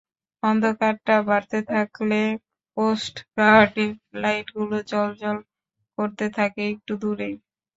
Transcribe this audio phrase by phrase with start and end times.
[0.43, 2.19] অন্ধকারটা বাড়তে থাকলে
[2.77, 3.91] কোস্ট গার্ডের
[4.21, 5.37] লাইটগুলো জ্বলজ্বল
[5.97, 7.35] করতে থাকে একটু দূরেই।